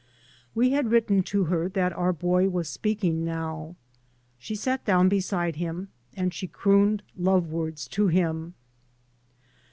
We 0.55 0.71
had 0.71 0.89
written 0.89 1.21
to 1.29 1.43
her 1.43 1.69
that 1.69 1.93
our 1.93 2.11
boy 2.11 2.49
was 2.49 2.67
speaking 2.67 3.23
now. 3.23 3.75
She 4.39 4.55
sat 4.55 4.83
down 4.83 5.09
beside 5.09 5.57
him, 5.57 5.89
and 6.15 6.33
she 6.33 6.47
crooned 6.47 7.03
love 7.15 7.51
words 7.51 7.87
to 7.89 8.07
him. 8.07 8.55